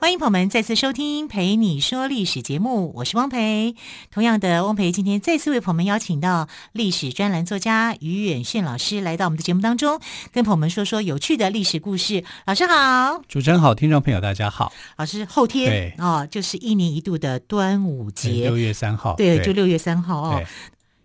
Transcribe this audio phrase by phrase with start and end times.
[0.00, 3.76] 欢迎朋友们再次收听《陪你说历史》节目，我是汪培。
[4.10, 10.00] 同样的，汪培今天再次为朋友们邀请到历史专栏作家于远炫老师来到我们的节目当中，
[10.32, 12.24] 跟朋友们说说有趣的历史故事。
[12.46, 14.72] 老师好，主持人好，听众朋友大家好。
[14.96, 20.42] 老师，后天对哦，就是一年一度的端午节，六月三号，对，对就六月三号哦。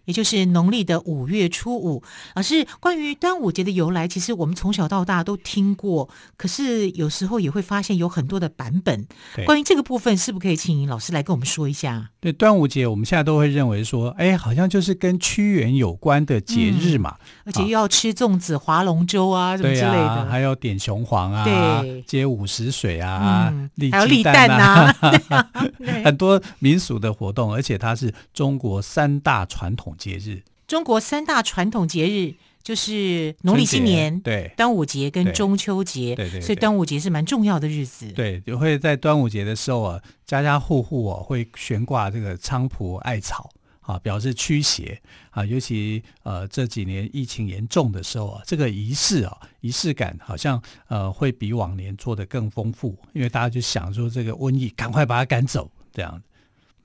[0.05, 2.03] 对也就是农历的五月初五，
[2.35, 9.05] 老师，关于端午节的由来，其实我们从小到大都听过，可是有时候也会发现有很多的版本。
[9.35, 12.09] 对关于这个部分，是不是可以请老师来跟我们说一下？
[12.19, 24.95] 对，端午节，我们现在都会认为说，哎，好像就是跟屈原有关的节日嘛，嗯、而且又要吃粽子、划龙舟啊，什么之类的，啊、还有点雄黄啊，对，接午时水啊，嗯、还有立蛋啊，
[26.05, 30.43] 很多民俗的活动，而且它是中国三大传统节日。
[30.67, 38.11] 中国三大传统节日就是农历新年、对端午节跟中秋节，对对，所以端午节是蛮重要的日子。
[38.13, 43.47] 对，就会在端午节的时候啊，家家户户啊会悬挂这个菖蒲艾草
[43.81, 45.45] 啊，表示驱邪啊。
[45.45, 56.19] 尤其呃这几年疫情严重的时候啊，这个仪式啊仪式感好像呃会比往年做的更丰富，因为大家就想说这个瘟疫赶快把它赶走这样。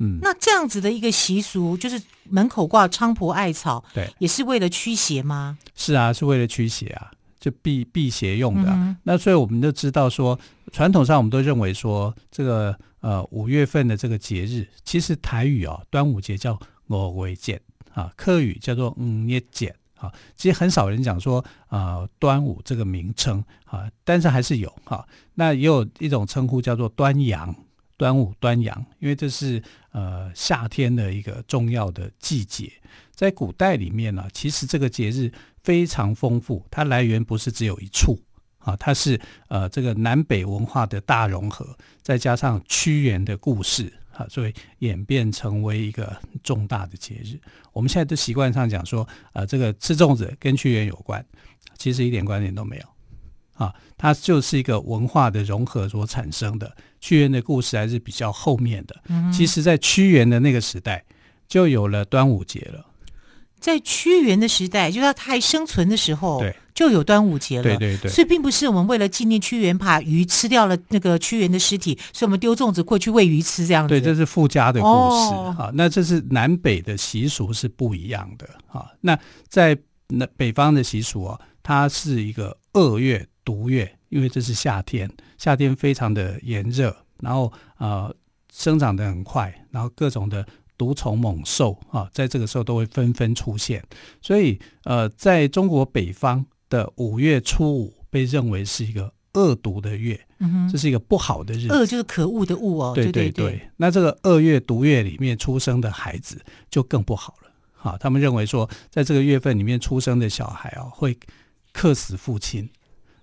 [0.02, 5.58] 嗯，那这样子的一个习俗，就是门口挂菖蒲艾草，对，也是为了驱邪吗？
[5.76, 8.96] 是啊，是为了驱邪啊，就避避邪用的，啊嗯。
[9.02, 10.38] 那所以我们就知道说，
[10.72, 17.60] 传统上我们都认为说，这个呃五月份的这个节日，其实台语哦，端午节叫五月节
[17.92, 20.10] 啊，客语叫做嗯捏节啊。
[20.34, 25.06] 其实很少人讲说啊，呃，端午这个名称啊，但是还是有哈，啊。
[25.34, 27.54] 那也有一种称呼叫做端阳。
[28.00, 29.62] 端午、端阳，因为这是
[29.92, 32.72] 呃夏天的一个重要的季节，
[33.14, 35.30] 在古代里面呢、其实这个节日
[35.62, 38.18] 非常丰富，它来源不是只有一处
[38.60, 47.38] 啊，它是呃这个南北文化的大融合，再加上屈原的故事啊，所以演变成为一个重大的节日。
[47.70, 51.22] 我们现在都习惯上讲说，呃，这个吃粽子跟屈原有关，
[51.76, 52.84] 其实一点关联都没有。
[53.60, 56.74] 啊，它就是一个文化的融合所产生的。
[56.98, 58.96] 屈原的故事还是比较后面的。
[59.08, 61.04] 嗯、其实，在屈原的那个时代，
[61.46, 62.86] 就有了端午节了。
[63.58, 67.62] 在屈原的时代，就是他还生存的时候，对，就有端午节了。
[67.62, 68.10] 对对对。
[68.10, 73.88] 所以，并不是我们为了纪念屈原，把鱼吃掉了那个屈原的尸体，所以我们丢粽子过去喂鱼吃这样子。
[73.90, 75.34] 对，这是附加的故事。
[75.34, 78.48] 哦、啊，那这是南北的习俗是不一样的。
[78.68, 79.76] 啊，那在
[80.08, 83.26] 那北方的习俗啊，它是一个二月。
[83.50, 88.14] 毒月，因为这是夏天，夏天非常的炎热，然后呃
[88.52, 90.46] 生长得很快，然后各种的
[90.78, 93.82] 毒虫猛兽啊，在这个时候都会纷纷出现，
[94.22, 103.58] 所以呃，在中国北方的五月初五被认为是一个恶毒的月，嗯，这是一个不好的日子，恶就是可恶的恶哦，对对对，对对。
[103.58, 106.40] 对，那这个恶月毒月里面出生的孩子
[106.70, 111.18] 就更不好了，好，他们认为说，在这个月份里面出生的小孩啊，会
[111.72, 112.70] 克死父亲。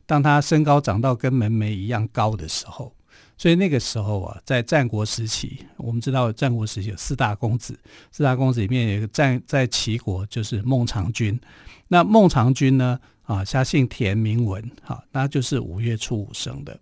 [0.07, 2.91] 当他身高长到跟门楣一样高的时候，
[3.37, 7.77] 所以那个时候啊，在战国时期，我们知道战国时期有四大公子，
[8.11, 11.39] 四大公子里面有一个战在齐国就是孟尝君。
[11.89, 16.79] 那孟尝君呢，啊，他姓田名文，哈，那就是五月初五生的。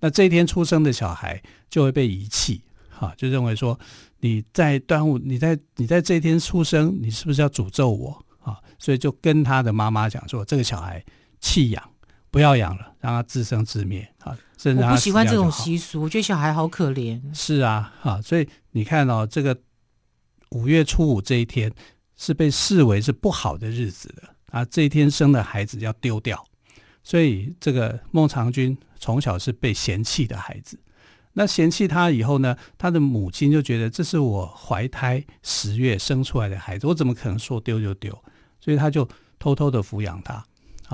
[0.00, 3.78] 那这一天出生的小孩就会被遗弃，哈，就认为说
[4.20, 8.58] 你在端午，你在你在这一天出生，你是不是要诅咒我啊？
[8.78, 11.04] 所以就跟他的妈妈讲说，这个小孩
[11.40, 11.93] 弃养。
[12.34, 14.36] 不要养了，让他自生自灭啊！
[14.58, 17.22] 甚至我不喜欢这种习俗，我觉得小孩好可怜。
[17.32, 19.56] 是啊，哈，所以你看哦，这个
[20.50, 21.72] 五月初五这一天
[22.16, 26.44] 是被视为是不好的日子的啊，这一天生的孩子要丢掉，
[27.04, 30.76] 所以这个孟尝君从小是被嫌弃的孩子。
[31.34, 38.12] 那嫌弃他以后呢，他的母亲就觉得这是我怀胎十月生出来的孩子，我怎么可能说丢就丢？
[38.60, 39.08] 所以他就
[39.38, 40.44] 偷偷的抚养他。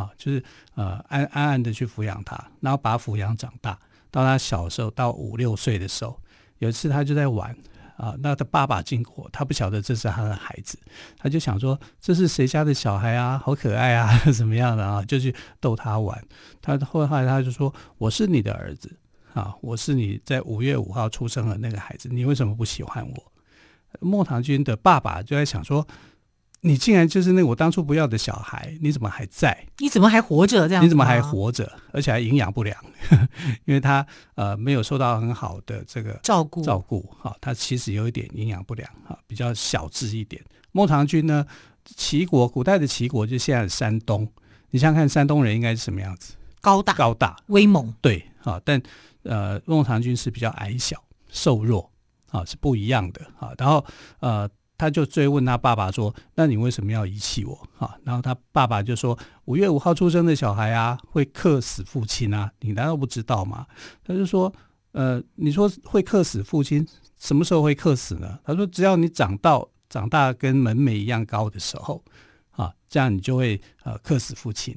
[0.01, 0.43] 啊，就是
[0.75, 3.79] 呃安安安的去抚养他，然后把他抚养长大。
[4.11, 6.19] 到他小时候，到五六岁的时候，
[6.59, 7.57] 有一次他就在玩
[7.97, 10.79] 啊，那他爸爸经过，他不晓得这是他的孩子，
[11.17, 16.21] 他就想说这是谁家的小孩啊，好可爱啊， 怎么样的啊，就去逗他玩。
[16.61, 18.99] 他后来他就说：“我是你的儿子
[19.35, 23.33] 啊，我是你在五月五号出生的那个孩子，你为什么不喜欢我？”
[24.01, 25.87] 孟尝君的爸爸就在想说。
[26.63, 29.67] 你竟然就是那个我当初不要的小孩，你怎么还在？
[29.79, 30.69] 你怎么还活着？
[30.69, 30.85] 这样？
[30.85, 31.73] 你怎么还活着？
[31.93, 32.77] 而且还营养不良，
[33.65, 40.43] 因为他呃没有受到很好的这个照顾照顾哈，他其实有一点营养不良哈，比较小只一点。
[40.73, 41.47] 孟尝君呢，
[41.97, 44.31] 齐国古代的齐国就现在的山东，
[44.71, 46.35] 你想想看山东人应该是什么样子？
[46.61, 48.81] 高大高大威猛，对啊，但
[49.23, 51.91] 呃孟尝君是比较矮小瘦弱
[52.29, 53.53] 啊，是不一样的啊。
[53.57, 53.83] 然后
[54.19, 54.47] 呃。
[54.81, 63.67] 他就追问他爸爸说：“那你为什么要遗弃我？”哈，然后他爸爸就说：“五月五号出生的小孩啊，会克死父亲啊，你难道不知道吗？”
[64.03, 64.51] 他就说
[64.93, 66.87] ：“呃，你说会克死父亲，
[67.19, 72.03] 什么时候会克死呢？”他说：“只要你长到长大跟门楣一样高的时候，
[72.53, 74.75] 啊，这样你就会呃克死父亲。”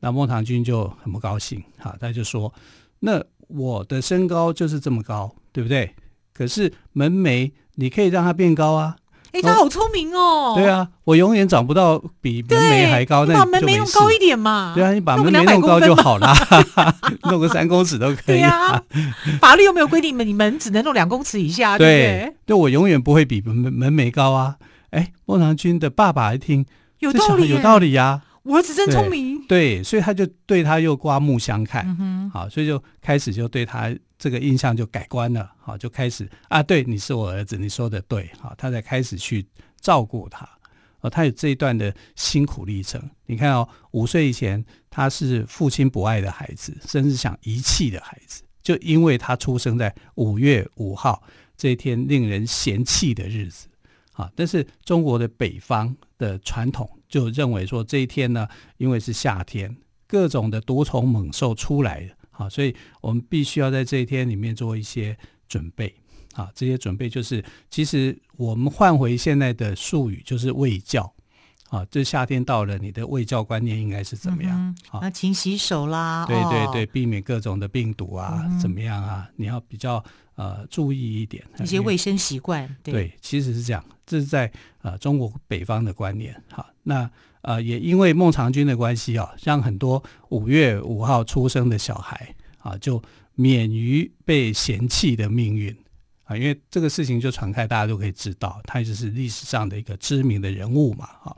[0.00, 2.52] 那孟尝君就很不高兴，哈，他就说
[3.00, 5.94] ：“那我的身高就是这么高，对不对？
[6.34, 8.96] 可是门楣你可以让它变高啊。”
[9.32, 10.52] 哎，他好聪明哦！
[10.54, 14.72] 对啊，我永远长不到比门楣还高，那你把门楣弄高一点嘛。
[14.74, 16.34] 对啊，你把门楣弄高就好啦，
[17.30, 18.82] 弄个三公尺都可以啊。
[19.40, 22.34] 法律又没有规定你们只能弄两公尺以下，对不对？
[22.46, 24.56] 对，我永远不会比门门楣高啊。
[24.90, 26.66] 哎，孟尝君的爸爸一听，
[26.98, 28.20] 有道理，有道理呀。
[28.42, 33.94] 我儿子真聪明，对，所以他就对他又刮目相看，好，所以就开始就对他。
[34.18, 39.44] 这个印象就改观了，好，就开始啊，对，你是我儿子，你说的对，好，他才开始去
[39.80, 40.48] 照顾他，
[41.00, 43.02] 哦，他有这一段的辛苦历程。
[43.26, 51.20] 你看哦，五岁以前他是父亲不爱的孩子，甚至想遗弃的孩子，就因为他出生在五月五号
[51.56, 53.66] 这一天令人嫌弃的日子，
[54.12, 58.48] 啊，但是中国的北方的传统就认为说这一天呢，
[58.78, 59.76] 因为是夏天，
[60.06, 62.48] 各种的毒虫猛兽出来啊。
[62.48, 65.14] 所以我们必须要在这一天里面做一些
[65.46, 65.94] 准备。
[66.32, 71.12] 啊，这些准备就是，其实我们换回现在的术语就是卫教。
[71.72, 74.52] 啊，这夏天到了，你的卫教观念应该是怎么样？
[74.52, 79.26] 嗯、啊，那勤洗手啦，对对对，避免各种的病毒啊，嗯、怎么样啊？
[79.36, 80.04] 你要比较
[80.34, 82.68] 呃注意一点一些卫生习惯。
[82.82, 84.52] 对，对，其实是这样，这是在
[84.82, 86.40] 呃中国北方的观念。
[86.50, 87.10] 好，那。
[87.44, 93.02] 呃，也因为孟尝君的关系啊，让很多五月五号出生的小孩啊，就
[93.34, 95.76] 免于被嫌弃的命运
[96.36, 101.06] 因为这个事情就传开，大家都可以知道，他就是历史上的一个知名的人物嘛。
[101.22, 101.36] 哈，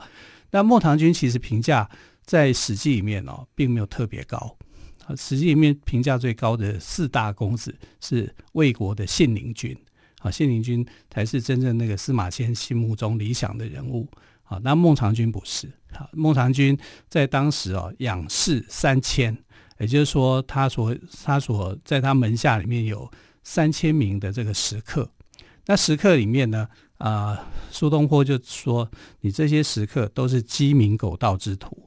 [0.51, 1.89] 那孟尝君其实评价
[2.23, 4.57] 在《史记》里面哦，并没有特别高。
[5.05, 9.77] 啊，《史记》里面评价最高的四大公子是魏国的信陵君
[10.19, 14.07] 啊，信陵君才是真正那个司马迁心目中理想的人物。
[14.43, 15.67] 啊，那孟尝君不是。
[15.93, 16.77] 啊，孟尝君
[17.09, 19.35] 在当时哦，养士三千，
[19.79, 23.09] 也就是说，他所他所在他门下里面有
[23.45, 25.09] 三千名的这个食客。
[25.65, 31.85] 那食客里面呢，啊、苏东坡就说，你这些食客都是鸡鸣狗盗之徒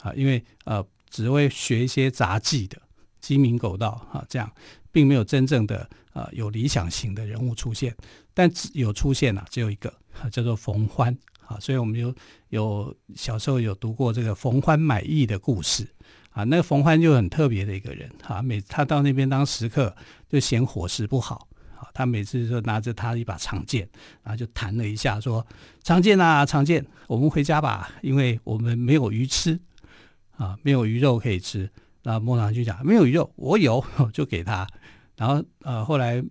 [0.00, 2.80] 啊，因为呃，只会学一些杂技的
[3.20, 4.48] 鸡鸣狗盗啊，这样
[4.92, 7.92] 并没有真正的呃有理想型的人物出现，
[8.32, 9.92] 但只有出现啊，只有一个，
[10.30, 11.16] 叫做冯欢。
[11.46, 12.14] 啊，所以我们有
[12.48, 15.86] 有小时候有读过这个冯欢买艺的故事
[16.34, 16.44] 啊。
[16.44, 19.96] 那个冯欢就很特别的一个人啊，每他到那边当食客，
[20.28, 21.88] 就嫌伙食不好啊。
[21.94, 23.88] 他每次就拿着他一把长剑，
[24.22, 25.46] 然后就弹了一下，说
[25.82, 29.58] ：“长剑啊，长剑，我们回家吧，因为我们没有鱼吃
[30.36, 31.70] 啊，没有鱼肉可以吃。”
[32.04, 34.66] 那孟尝君讲：“没有鱼肉，我有， 就给他。”
[35.16, 36.22] 然后呃，后来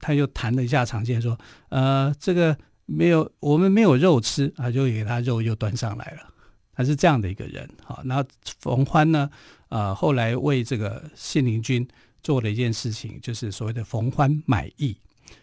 [0.00, 1.38] 他又弹了一下长剑，说
[1.70, 6.31] ：“呃，这个。”没有，我们没有肉吃啊，就给他肉又端上来了。
[6.74, 8.24] 他是这样的一个人，好，那
[8.60, 9.30] 冯欢呢？
[9.68, 11.86] 呃，后来为这个信陵君
[12.22, 14.96] 做了一件事情，就是所谓的冯欢买艺。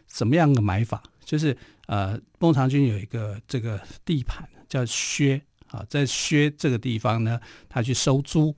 [0.07, 1.01] 怎么样的买法？
[1.24, 1.55] 就是
[1.88, 8.55] 呃，孟尝君有一个这个地盘叫薛啊，在薛这个地方呢，他去收租，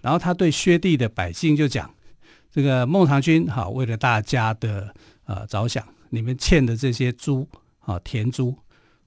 [0.00, 1.92] 然后他对薛地的百姓就讲：
[2.50, 4.94] 这个孟尝君好，为了大家的
[5.24, 7.48] 呃着想，你们欠的这些租。
[7.86, 8.56] 啊，田租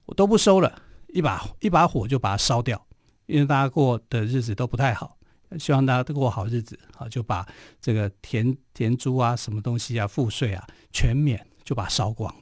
[0.06, 2.80] 我都不收了，一把一把火就把它烧掉，
[3.28, 5.16] 因为大家过的日子都不太好，
[5.58, 7.46] 希望大家都过好日子啊，就把
[7.80, 12.34] 这个田田租啊、什么东西啊、赋税啊全免，就把烧光。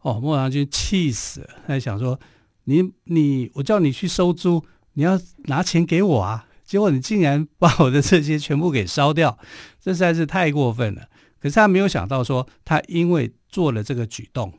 [0.00, 2.18] 哦，孟尝君气死了，他想说：
[2.64, 4.64] 你你，我叫你去收租，
[4.94, 9.38] 你要拿钱给我啊，结果你竟然把我的这些全部给烧掉，
[9.80, 11.08] 这实在是太过分了。
[11.38, 14.52] 可是他没有想到说，他因为做了这个举动。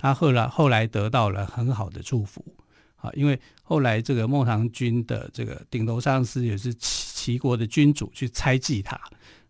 [0.00, 2.54] 他后来后来得到了很好的祝福，
[2.94, 8.98] 啊，因为后来这个孟尝君的这个顶头上司也是齐齐国的君主去猜忌他，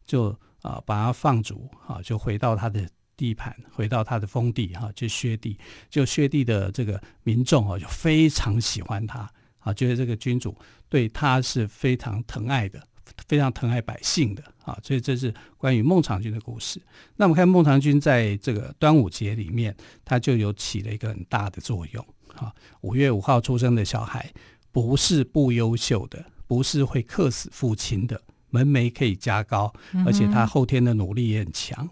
[0.05, 2.85] 就啊把他放逐啊，就回到他的
[3.17, 5.57] 地盘，回到他的封地哈，就薛地，
[5.89, 10.53] 就薛地的这个民众啊，就非常喜欢他啊，觉得这个君主
[10.89, 12.85] 对他是非常疼爱的，
[13.29, 16.83] 非常疼爱百姓的啊，所以这是关于孟尝君的故事。
[17.15, 22.05] 那我们看孟尝君在这个端午节里面，他就有起了一个很大的作用
[22.47, 22.53] 啊。
[22.81, 24.31] 五月五号出生的小孩，
[24.73, 28.21] 不是不优秀的，不是会克死父亲的。
[28.51, 29.71] 门楣可以加高，
[30.07, 31.87] 而且他后天的努力也很强，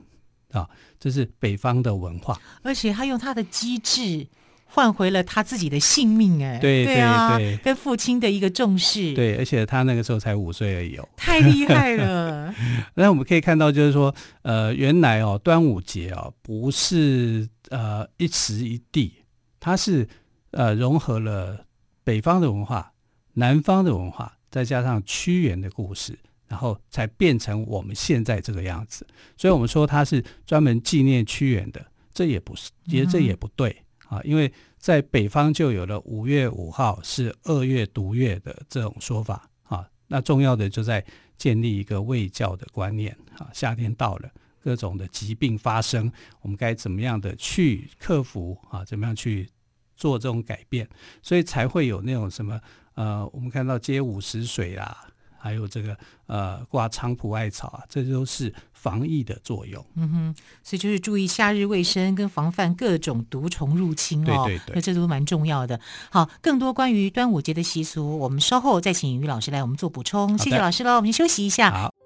[0.53, 2.41] 嗯、啊，这是北方的文化。
[2.63, 4.27] 而且他用他的机智
[4.65, 9.13] 换回了他自己的性命，哎，对对对，对啊，跟父亲的一个重视。
[9.13, 12.55] 对，而且他那个时候才五岁而已哦，太厉害了。
[12.97, 19.13] 那我们可以看到，就是说，呃，原来哦，端午节哦，不是呃一时一地，
[19.61, 20.09] 它是
[20.57, 21.65] 呃融合了
[22.03, 22.93] 北方的文化、
[23.35, 26.19] 南方的文化，再加上屈原的故事。
[26.49, 29.05] 然后才变成我们现在这个样子，
[29.37, 31.85] 所以我们说它是专门纪念屈原的，
[32.15, 39.85] 这也不是，其实这也不对啊，因为在北方就有了五月五号是二月独月的这种说法啊。
[40.07, 41.05] 那重要的就在
[41.37, 43.51] 建立一个卫教的观念啊。
[43.53, 46.09] 夏天到了，各种的疾病发生，
[46.43, 48.85] 我们该怎么样的去克服啊？
[48.85, 49.51] 怎么样去
[49.97, 50.89] 做这种改变？
[51.23, 52.61] 所以才会有那种什么
[52.95, 55.07] 呃，我们看到接午时水啦。
[55.39, 59.85] 还有这个呃挂菖蒲艾草啊，这都是防疫的作用。
[59.95, 60.35] 嗯哼，
[60.65, 64.43] 所以就是注意夏日卫生跟防范各种毒虫入侵哦。
[64.47, 65.79] 对对对，那这都蛮重要的。
[66.11, 70.37] 好，更多关于端午节的习俗，我们稍后再请于老师来我们做补充。
[70.37, 71.71] 谢谢老师喽，我们先休息一下。
[71.71, 72.06] 好。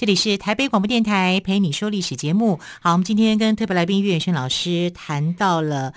[0.00, 2.58] 这里是台北广播电台陪你说历史节目。
[2.80, 5.92] 好，我们今天跟特别来宾岳远轩老师谈到了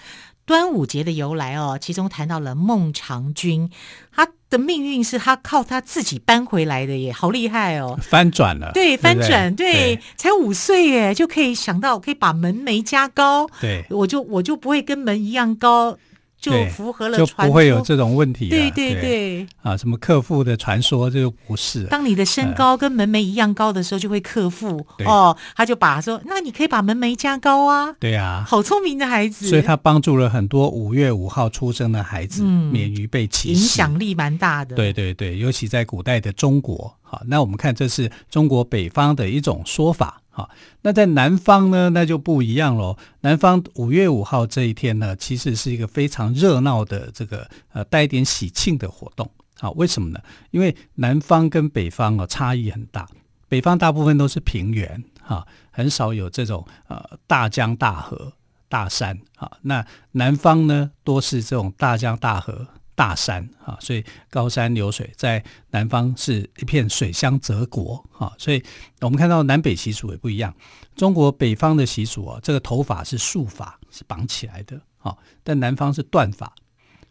[0.45, 3.71] 端午节的由来哦，其中谈到了孟尝君，
[4.11, 15.97] 他的命运是他靠他自己搬回来的耶，好厉害哦，翻转了，对，翻转，对，对，对，才五岁耶，就可以想到可以把门楣加高，对，我就我就不会跟门一样高。
[16.43, 18.49] 就符合了，就不会有这种问题。
[18.49, 21.85] 对对对，啊，什么克父的传说，这就不是。
[21.85, 24.85] 当你的身高跟门楣一样高的时候，就会克父。
[25.05, 27.93] 哦，他就把说，那你可以把门楣加高啊。
[27.97, 29.47] 对啊，好聪明的孩子。
[29.47, 34.75] 所以他帮助了很多五月五号出生的孩子免于被歧视，影响力蛮大的。
[34.75, 36.93] 对对对，尤其在古代的中国。
[37.13, 40.19] 好，那我们看，这是中国北方的一种说法。
[40.31, 40.49] 好，
[40.81, 42.97] 那在南方呢，那就不一样喽。
[43.21, 49.29] 南方五月五号这一天呢，其实是一个非常热闹的这个呃带点喜庆的活动。
[49.59, 50.19] 好，为什么呢？
[50.49, 53.07] 因为南方跟北方哦差异很大，
[53.47, 58.33] 北方大部分都是平原，哈，很少有这种呃大江大河、
[58.67, 59.15] 大山。
[59.35, 62.65] 好，那南方呢，多是这种大江大河。
[62.95, 68.63] 大山啊，所以高山流水在南方是一片水乡泽国啊，所以
[69.01, 70.53] 我们看到南北习俗也不一样。
[70.95, 76.53] 中国北方的习俗啊，这个头发是束发，是绑起来的啊，但南方是断发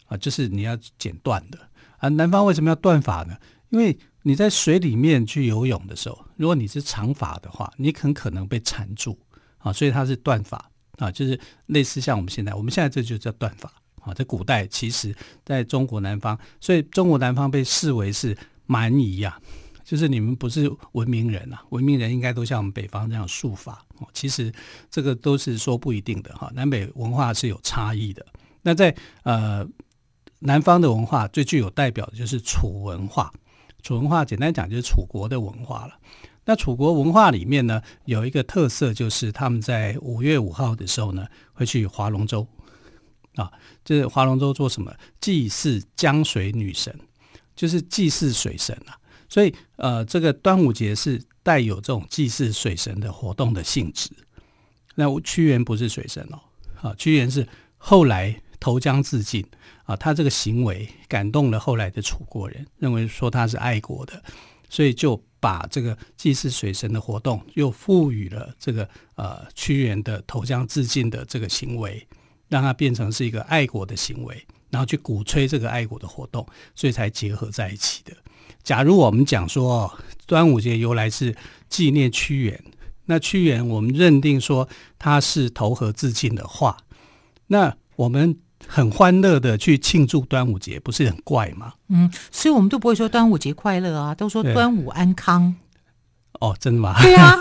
[0.07, 1.59] 啊，就是你要剪断的
[1.99, 2.09] 啊。
[2.11, 3.37] 南方为什么要断发呢？
[3.71, 9.19] 因为你在水里面去游泳的时候，如果你是长发的话，你很可能被缠住
[9.59, 13.69] 啊，所以它是断发啊，就是类似像我们现在，我们现在这就叫断发。
[14.03, 19.41] 啊，在古代，其实在中国南方，所以中国南方被视为是蛮夷呀，
[19.85, 23.73] 就是你们不是文明人啊，文明人应该都像我们北方这样束发。
[23.99, 24.53] 哦，其实
[24.91, 28.25] 这个都是说不一定的哈，南北文化是有差异的。
[28.63, 29.67] 那在呃
[30.41, 33.33] 南方的文化最具有代表的就是楚文化，
[33.83, 35.95] 楚文化简单讲就是楚国的文化了。
[36.45, 42.45] 那楚国文化里面呢，有一个特色就是他们在五月五号的时候呢，会去划龙舟。
[43.37, 43.51] 啊，
[43.85, 44.95] 这是划龙舟做什么？
[45.21, 46.95] 祭祀江水女神，
[47.57, 48.99] 就是祭祀水神啊。
[49.29, 54.11] 所以，呃，这个端午节是带有这种祭祀水神的活动的性质。
[54.95, 56.41] 那屈原不是水神哦，
[56.83, 57.49] 啊，屈原是
[57.79, 59.43] 后来投江自尽
[59.85, 64.23] 啊，他这个行为感动了后来的楚国人，认为说他是爱国的，
[64.69, 72.07] 所以就把这个祭祀水神的活动又赋予了这个呃屈原的投江自尽的这个行为，
[72.53, 78.13] 让它变成是一个爱国的行为，然后去鼓吹这个爱国的活动，所以才结合在一起的。
[78.63, 79.91] 假如我们讲说
[80.27, 81.35] 端午节由来是
[81.71, 82.63] 纪念屈原，
[83.07, 84.69] 那屈原我们认定说
[84.99, 86.77] 他是投河自尽的话，
[87.47, 91.73] 那我们很欢乐的去庆祝端午节，不是很怪吗？
[91.89, 95.57] 嗯，所以我们都不会说端午节快乐啊，都说端午安康。
[96.43, 96.95] 哦，真的吗？
[97.01, 97.39] 对呀，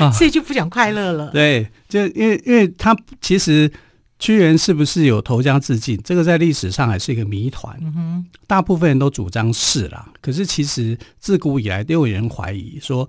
[0.12, 1.30] 所以就不讲快乐了。
[1.30, 3.70] 对，就因为因为他其实。
[4.22, 5.98] 屈原是不是有投江自尽？
[6.04, 7.74] 这个在历史上还是一个谜团。
[7.80, 10.12] 嗯哼，大部分人都主张是啦。
[10.20, 13.08] 可是其实自古以来都有人怀疑说，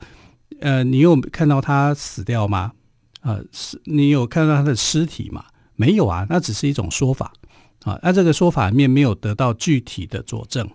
[0.62, 2.72] 呃，你有看到他死掉吗？
[3.24, 5.44] 呃，是你有看到他的尸体吗？
[5.76, 7.34] 没有啊，那只是一种说法
[7.84, 8.00] 啊。
[8.02, 10.66] 那这个说法里面没有得到具体的佐证，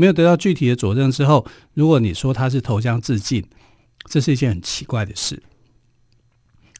[0.00, 3.44] 没有得到具体的佐证之后，如果你说他是投江自尽，
[4.06, 5.42] 这是一件很奇怪的事。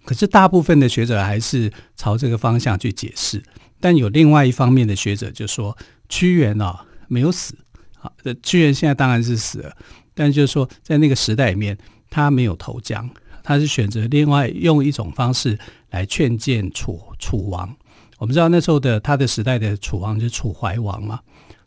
[0.06, 3.42] 可是大部分的学者还是朝这个方向去解释，
[3.78, 5.76] 但有另外一方面的学者就说
[6.08, 7.54] 屈原啊没有死，
[8.00, 8.10] 啊，
[8.42, 9.76] 屈原现在当然是死了，
[10.14, 11.76] 但就是说在那个时代里面
[12.08, 13.08] 他没有投江，
[13.42, 15.58] 他是选择另外用一种方式
[15.90, 17.76] 来劝谏楚楚王。
[18.16, 21.20] 我们知道那时候的他的时代的楚王就是楚怀王嘛，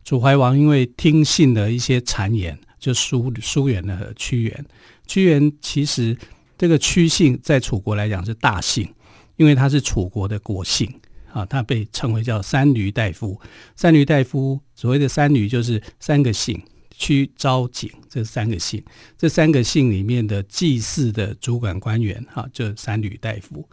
[0.03, 4.65] 楚怀王因为听信了一些谗言，就疏疏远了屈原。
[5.07, 6.17] 屈原其实。
[6.55, 8.88] 这个屈姓在楚国来讲是大姓，
[9.36, 10.89] 因为他是楚国的国姓
[11.29, 13.38] 啊，他被称为叫三闾大夫。
[13.75, 16.62] 三闾大夫所谓的三闾就是三个姓，
[16.95, 18.81] 屈、昭、景这三个姓，
[19.17, 23.67] 这三个姓里面的祭祀的主管官员哈，就三闾大夫。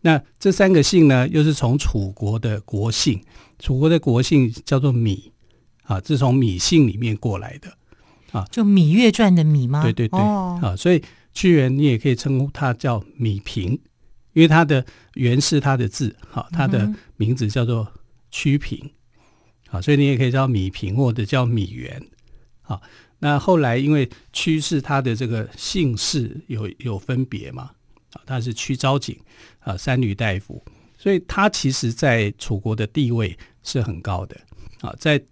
[0.00, 3.20] 那这三个姓呢，又是从楚国的国姓，
[3.58, 5.30] 楚国的国姓叫做芈
[5.90, 7.76] 啊，这是从芈姓里面过来的
[8.32, 9.82] 啊，就《芈月传》的芈吗？
[9.82, 11.02] 对对对，哦、啊，所以。
[11.32, 13.70] 屈原，你也可以称呼他叫芈平，
[14.32, 17.86] 因为他的原是他的字，好，他的名字叫做
[18.32, 18.90] 屈平，
[19.70, 22.02] 啊，所以你也可以叫芈平或者叫芈原，
[22.62, 22.82] 好，
[23.20, 27.70] 那后来因为屈是他的这个姓氏有有分别嘛，
[28.14, 29.16] 啊，他是屈昭景
[29.60, 30.60] 啊，三闾大夫，
[30.98, 34.36] 所以他其实在楚国的地位是很高的，
[34.80, 35.22] 啊，在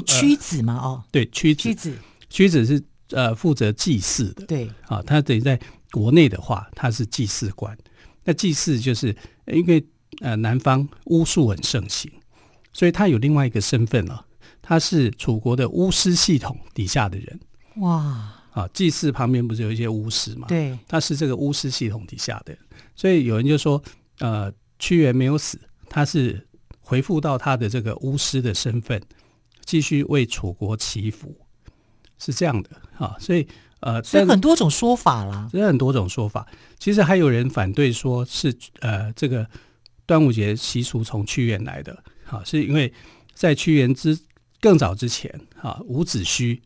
[0.00, 1.98] 屈子嘛，哦，对，屈子，屈子，
[2.30, 2.82] 屈子是。
[3.14, 7.76] 呃，负责祭祀的，对，啊，他等于在国内的话，他是祭祀官。
[8.24, 9.14] 那祭祀就是
[9.48, 9.84] 因为
[10.22, 12.10] 呃，南方巫术很盛行，
[12.72, 14.24] 所以他有另外一个身份了，
[14.62, 17.40] 他是楚国的巫师系统底下的人。
[17.76, 20.48] 哇，啊，祭祀旁边不是有一些巫师嘛？
[20.48, 22.62] 对，他是这个巫师系统底下的人，
[22.96, 23.82] 所以有人就说，
[24.20, 26.48] 呃，屈原没有死，他是
[26.80, 28.98] 回复到他的这个巫师的身份，
[29.64, 31.34] 继续为楚国祈福。
[32.18, 33.44] 是这样的啊，所以
[33.80, 36.46] 呃，所以很多种说法啦，这很多种说法。
[36.78, 39.44] 其实还有人反对说是呃，这个
[40.06, 41.92] 端午节习俗从屈原来的，
[42.30, 42.92] 啊，是因为
[43.34, 44.16] 在屈原之
[44.60, 45.28] 更早之前
[45.60, 46.60] 啊，伍子胥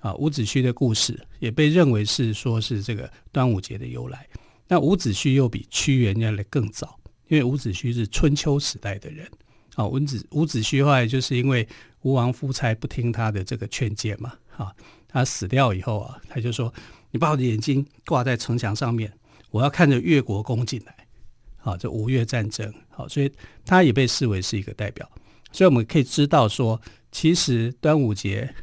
[0.00, 4.26] 啊，伍子胥的故事也被认为是说是这个端午节的由来。
[4.66, 9.30] 那伍子胥又比屈原要来更早，因为伍子胥是春秋时代的人
[9.76, 9.86] 啊。
[9.86, 11.66] 伍子伍子胥后来就是因为
[12.02, 14.74] 吴王夫差不听他的这个劝谏嘛，啊。
[15.08, 16.74] 他死掉以后啊，他就说
[17.10, 19.10] ：“你把我的眼睛挂在城墙上面，
[19.50, 20.94] 我要看着越国攻进来。”
[21.56, 23.32] 好，这吴越战争，好，所以
[23.64, 25.08] 他也被视为是一个代表。
[25.52, 26.78] 所以我们可以知道说，
[27.10, 28.54] 其实端午节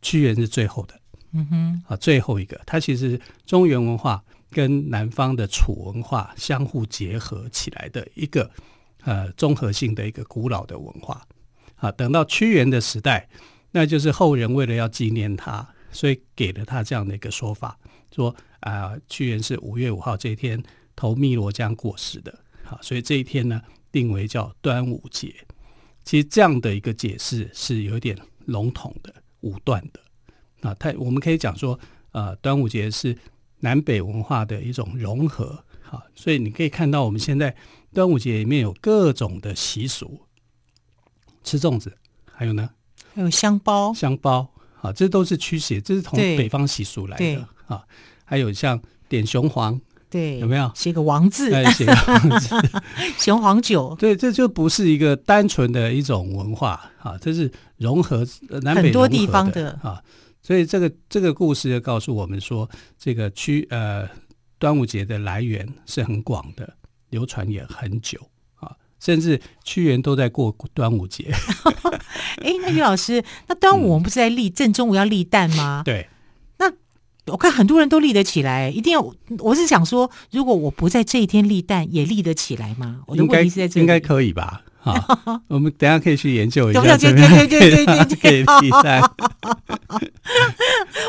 [0.00, 0.98] 屈原是最后的，
[1.32, 8.50] 嗯哼，啊，最后一个，他其实中原文化跟南方的楚文化相互结合起来的一个
[9.04, 11.26] 呃综合性的一个古老的文化。
[11.76, 13.28] 啊，等到屈原的时代。
[13.74, 17.74] 那就是后人为了要纪念他，所以给了他这样的一个说法，
[18.14, 20.62] 说啊，屈原是五月五号这一天
[20.94, 25.34] 投汨罗江过世的，好，所以这一天呢定为叫端午节。
[26.04, 30.74] 其实这样的一个解释是有点笼统的、武断的啊。
[30.74, 33.16] 他我们可以讲说，呃，端午节是
[33.60, 37.56] 南北文化的一种融合，好，所以你可以看到我们现在
[37.92, 40.20] 端午节里面有各种的习俗，
[41.44, 41.96] 吃粽子，
[42.32, 42.70] 还有呢。
[43.14, 44.50] 还有香包，香包
[44.80, 47.84] 啊，这都是驱邪，这是从北方习俗来的啊。
[48.24, 49.78] 还有像点雄黄，
[50.08, 51.52] 对，有没有写个王字？
[51.52, 52.56] 哎，写个王字，
[53.20, 53.94] 雄黄酒。
[54.00, 58.26] 对，这就不是一个单纯的一种文化啊，这是融合
[58.62, 60.02] 南北合很多地方的啊。
[60.40, 62.66] 所以这个这个故事就告诉我们说，
[62.98, 64.08] 这个区呃
[64.58, 66.74] 端午节的来源是很广的，
[67.12, 68.18] 流传也很久
[68.56, 68.74] 啊。
[68.98, 71.32] 甚至屈原都在过端午节。
[72.42, 75.82] 哎，那于老师，那端午我们不是在立、嗯、正中午要立蛋吗？
[75.86, 76.08] 对。
[76.58, 76.72] 那
[77.26, 79.14] 我看很多人都立得起来，一定要。
[79.38, 83.02] 我是想说，如果我不在这一天立蛋，也立得起来吗？
[83.06, 84.62] 我的问题是在这里，应该可以吧？
[84.82, 86.80] 好，我们等下可以去研究一下。
[86.80, 89.00] 对对对对对对可以立蛋。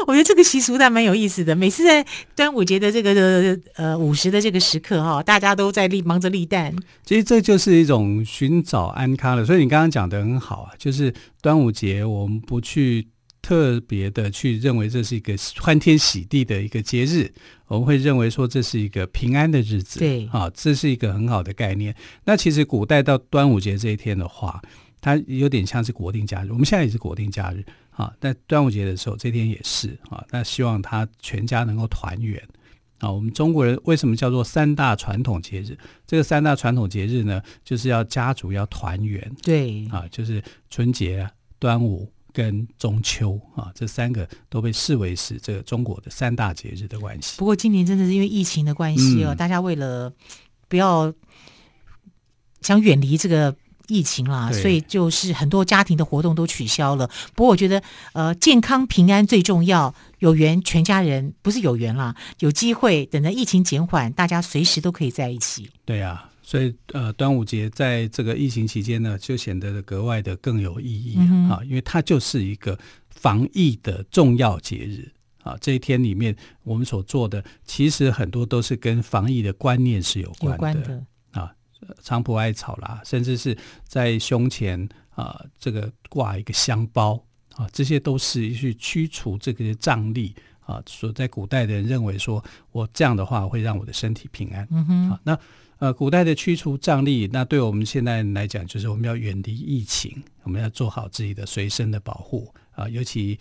[0.06, 1.56] 我觉得这个习俗还蛮有意思的。
[1.56, 2.06] 每次在
[2.36, 6.76] 端午节的这个呃午时的这个时刻哈，大家都在立忙着立蛋。
[7.04, 9.44] 其实这就是一种寻找安康了。
[9.46, 13.08] 所以你刚刚讲的很好啊，就是端午节我们不去。
[13.44, 17.30] 特别的去认为这是一个欢天喜地的一个节日，
[17.68, 21.94] 我们会认为说这是一个平安的日子，对，啊，这是一个很好的概念。
[22.24, 24.62] 那其实古代到端午节这一天的话，
[25.02, 28.14] 它有点像是国定假日，我们现在也是国定假日啊。
[28.18, 30.24] 但端午节的时候，这天也是啊。
[30.32, 32.42] 那希望他全家能够团圆
[33.00, 33.12] 啊。
[33.12, 35.78] 我们中国人为什么叫做三大传统节日？
[36.08, 41.30] 这个三大传统节日呢，就是要家族要团圆，对，啊，就是春节、
[41.60, 42.10] 端午。
[42.34, 47.38] 跟中秋啊，这三个都被视为是这个中国的三大节日的关系。
[47.38, 50.12] 不过今年真的是因为疫情的关系哦，嗯、大家为了
[50.68, 51.14] 不要
[52.62, 53.56] 想远离这个
[53.88, 57.08] 疫情啦，所以就是很多家庭的活动都取消了。
[57.36, 65.70] 不过我觉得呃，健康平安最重要，有缘全家人不是有缘啦，有机会等着疫情减缓，大家随时都可以在一起。
[65.86, 66.33] 对呀、啊。
[66.46, 71.18] 所以，呃，端午节在这个疫情期间呢，就显得格外的更有意义
[71.50, 72.78] 啊，嗯、因为它就是一个
[73.10, 75.10] 防疫的重要节日
[75.42, 75.56] 啊。
[75.62, 81.02] 这一天里面，我们所做的其实很多都是跟防疫的观念是有关的，
[81.32, 81.50] 啊，
[82.04, 87.24] 菖蒲艾草啦，甚至是在胸前啊，这个挂一个香包
[87.56, 90.84] 啊，这些都是去驱除这个瘴疠啊。
[90.86, 94.68] 所在古代的人认为说，我这样的话会让我的身体平安。
[94.72, 95.40] 嗯哼，啊，那。
[95.84, 102.88] 呃，古代的驱除瘴疠，那对我们现在来讲，就是我们要远离疫情，我们要做好自己的随身的保护啊。
[102.88, 103.38] 尤其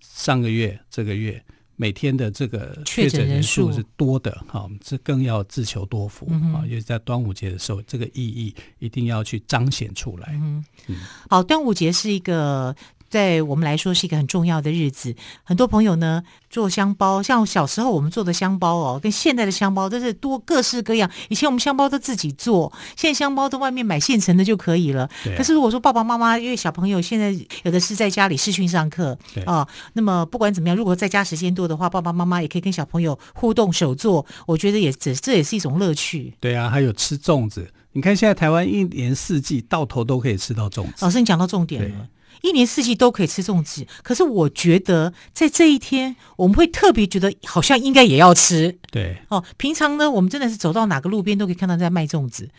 [0.00, 6.62] 上个月、这个月，每天的这个确诊人数是多的，哈，这更要自求多福啊。
[6.68, 10.28] 尤其在端午节的时候，这个意义一定要去彰显出来。
[10.34, 10.96] 嗯，嗯
[11.28, 12.76] 好，端午节是一个。
[13.12, 21.10] 在我们来说是一个很重要的日子，很多朋友呢做香包，像小时候我们做的香包哦，跟现在的香包都是多各式各样。
[21.28, 25.06] 以前我们香包都自己做，现在香包都外面买现成的就可以了。
[25.22, 36.32] 对可是如果说爸爸妈妈因为小朋友现在有的是在家里视讯上课啊对、哦，那么不管怎么样，如果在家时间多的话，爸爸妈妈也可以跟小朋友互动手做，我觉得也这这也是一种乐趣。
[36.40, 41.04] 对啊，还有吃粽子，你看现在台湾一年四季到头都可以吃到粽子。
[41.04, 42.08] 老师，你讲到重点了。
[42.42, 48.78] 一年四季都可以吃粽子，可是我觉得在这一天，我们会特别觉得好像应该也要吃。
[48.90, 52.50] 对哦，平常呢，我们真的是走到哪个路边都可以看到在卖粽子。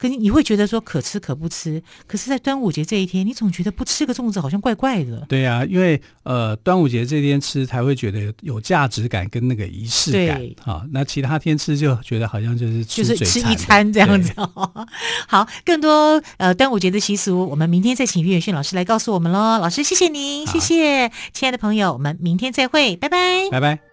[0.00, 5.26] 可你你会觉得说可吃可不吃，可是，在端午节这一天，你总觉得不吃个粽子好像怪怪的。
[5.28, 10.38] 对呀、啊，因为呃，端午节这天吃才会觉得有价值感跟那个仪式感。
[10.38, 14.32] 对啊，那其他天吃就觉得好像就是就是吃一餐这样子。
[14.34, 14.44] 对
[15.28, 19.58] 好，更多呃端午节的习俗，我们明天再请岳远逊老师来告诉我们喽。
[19.58, 23.89] 老师，谢谢您，好谢谢，亲爱的朋友，我们明天再会，拜拜，拜拜。